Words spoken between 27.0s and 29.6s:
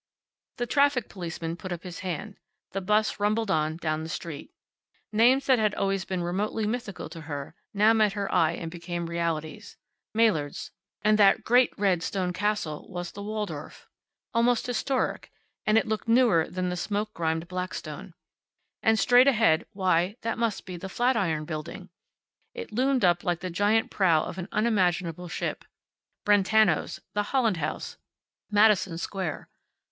The Holland House. Madison Square.